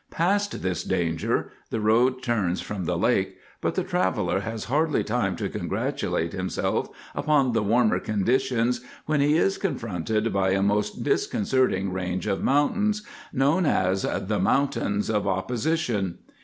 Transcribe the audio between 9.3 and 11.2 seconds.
is confronted by a most